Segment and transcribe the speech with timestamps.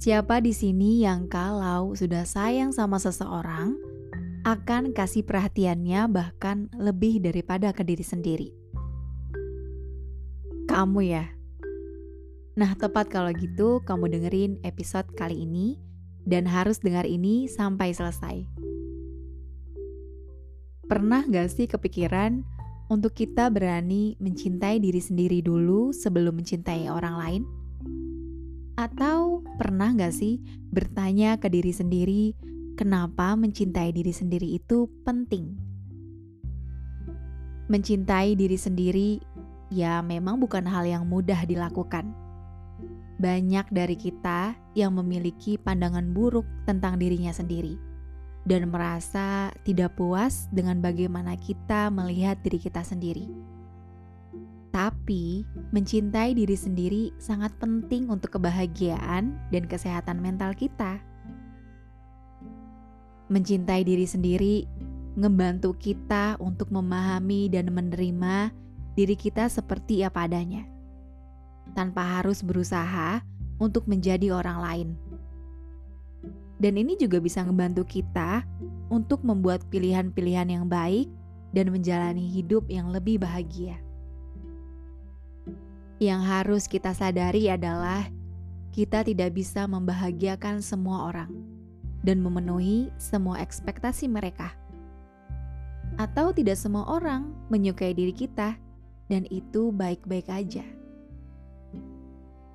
[0.00, 3.76] Siapa di sini yang kalau sudah sayang sama seseorang
[4.48, 8.48] akan kasih perhatiannya bahkan lebih daripada ke diri sendiri?
[10.64, 11.28] Kamu ya.
[12.56, 15.76] Nah, tepat kalau gitu kamu dengerin episode kali ini
[16.24, 18.48] dan harus dengar ini sampai selesai.
[20.88, 22.40] Pernah gak sih kepikiran
[22.88, 27.59] untuk kita berani mencintai diri sendiri dulu sebelum mencintai orang lain?
[28.78, 32.22] Atau pernah gak sih bertanya ke diri sendiri,
[32.78, 35.56] kenapa mencintai diri sendiri itu penting?
[37.70, 39.10] Mencintai diri sendiri
[39.70, 42.10] ya memang bukan hal yang mudah dilakukan.
[43.20, 47.90] Banyak dari kita yang memiliki pandangan buruk tentang dirinya sendiri
[48.48, 53.28] dan merasa tidak puas dengan bagaimana kita melihat diri kita sendiri.
[54.70, 55.42] Tapi,
[55.74, 61.02] mencintai diri sendiri sangat penting untuk kebahagiaan dan kesehatan mental kita.
[63.26, 64.66] Mencintai diri sendiri
[65.18, 68.54] ngebantu kita untuk memahami dan menerima
[68.94, 70.62] diri kita seperti apa adanya,
[71.74, 73.22] tanpa harus berusaha
[73.58, 74.88] untuk menjadi orang lain.
[76.62, 78.46] Dan ini juga bisa ngebantu kita
[78.86, 81.10] untuk membuat pilihan-pilihan yang baik
[81.50, 83.89] dan menjalani hidup yang lebih bahagia.
[86.00, 88.08] Yang harus kita sadari adalah
[88.72, 91.28] kita tidak bisa membahagiakan semua orang
[92.00, 94.56] dan memenuhi semua ekspektasi mereka.
[96.00, 98.56] Atau tidak semua orang menyukai diri kita
[99.12, 100.64] dan itu baik-baik aja.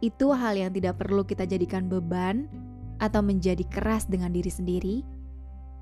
[0.01, 2.49] Itu hal yang tidak perlu kita jadikan beban
[2.97, 4.97] atau menjadi keras dengan diri sendiri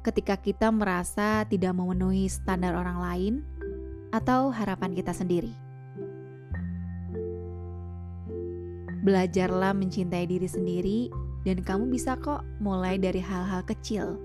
[0.04, 3.34] ketika kita merasa tidak memenuhi standar orang lain
[4.12, 5.73] atau harapan kita sendiri.
[9.04, 11.00] Belajarlah mencintai diri sendiri
[11.44, 14.16] dan kamu bisa kok mulai dari hal-hal kecil.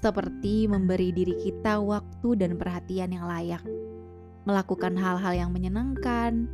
[0.00, 3.60] Seperti memberi diri kita waktu dan perhatian yang layak.
[4.48, 6.48] Melakukan hal-hal yang menyenangkan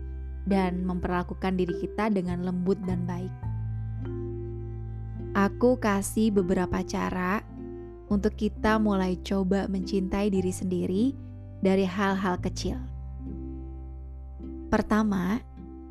[0.51, 3.31] dan memperlakukan diri kita dengan lembut dan baik.
[5.39, 7.47] Aku kasih beberapa cara
[8.11, 11.05] untuk kita mulai coba mencintai diri sendiri
[11.63, 12.79] dari hal-hal kecil.
[14.67, 15.39] Pertama,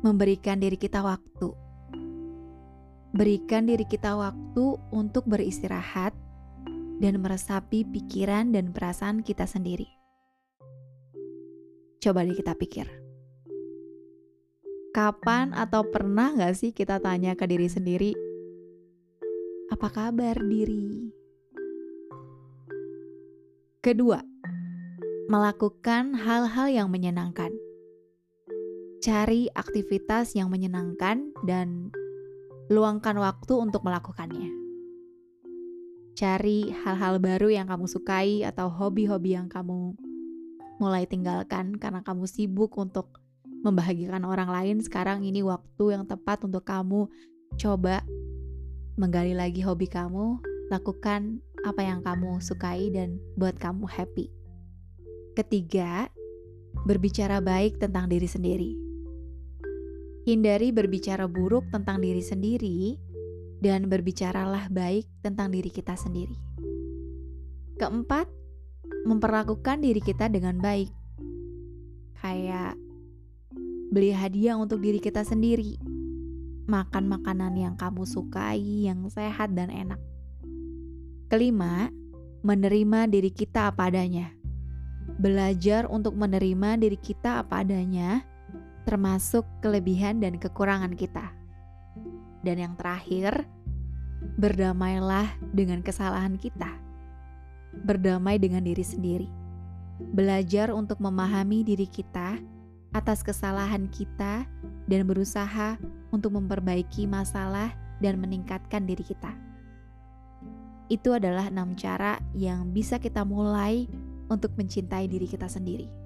[0.06, 1.50] memberikan diri kita waktu.
[3.10, 6.14] Berikan diri kita waktu untuk beristirahat
[7.02, 9.90] dan meresapi pikiran dan perasaan kita sendiri.
[11.98, 12.86] Coba deh kita pikir.
[14.94, 18.12] Kapan atau pernah gak sih kita tanya ke diri sendiri,
[19.68, 21.12] apa kabar diri?
[23.84, 24.22] Kedua,
[25.28, 27.52] melakukan hal-hal yang menyenangkan
[29.06, 31.94] cari aktivitas yang menyenangkan dan
[32.66, 34.50] luangkan waktu untuk melakukannya.
[36.18, 39.94] Cari hal-hal baru yang kamu sukai atau hobi-hobi yang kamu
[40.82, 43.22] mulai tinggalkan karena kamu sibuk untuk
[43.62, 44.76] membahagiakan orang lain.
[44.82, 47.06] Sekarang ini waktu yang tepat untuk kamu
[47.62, 48.02] coba
[48.98, 54.34] menggali lagi hobi kamu, lakukan apa yang kamu sukai dan buat kamu happy.
[55.38, 56.10] Ketiga,
[56.82, 58.85] berbicara baik tentang diri sendiri.
[60.26, 62.98] Hindari berbicara buruk tentang diri sendiri
[63.62, 66.34] dan berbicaralah baik tentang diri kita sendiri.
[67.78, 68.26] Keempat,
[69.06, 70.90] memperlakukan diri kita dengan baik.
[72.18, 72.74] Kayak
[73.94, 75.78] beli hadiah untuk diri kita sendiri.
[76.66, 80.02] Makan makanan yang kamu sukai, yang sehat dan enak.
[81.30, 81.86] Kelima,
[82.42, 84.34] menerima diri kita apa adanya.
[85.22, 88.26] Belajar untuk menerima diri kita apa adanya
[88.86, 91.34] termasuk kelebihan dan kekurangan kita.
[92.46, 93.42] Dan yang terakhir,
[94.38, 96.70] berdamailah dengan kesalahan kita.
[97.82, 99.28] Berdamai dengan diri sendiri.
[100.14, 102.38] Belajar untuk memahami diri kita
[102.94, 104.46] atas kesalahan kita
[104.86, 105.74] dan berusaha
[106.14, 109.34] untuk memperbaiki masalah dan meningkatkan diri kita.
[110.86, 113.90] Itu adalah enam cara yang bisa kita mulai
[114.30, 116.05] untuk mencintai diri kita sendiri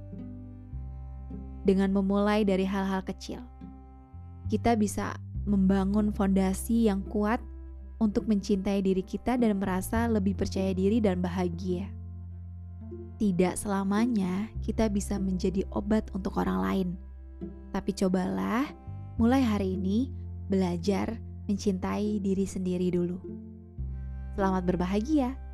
[1.65, 3.43] dengan memulai dari hal-hal kecil.
[4.51, 5.15] Kita bisa
[5.47, 7.41] membangun fondasi yang kuat
[8.01, 11.89] untuk mencintai diri kita dan merasa lebih percaya diri dan bahagia.
[13.21, 16.89] Tidak selamanya kita bisa menjadi obat untuk orang lain,
[17.69, 18.65] tapi cobalah
[19.21, 20.09] mulai hari ini
[20.49, 23.21] belajar mencintai diri sendiri dulu.
[24.41, 25.50] Selamat berbahagia!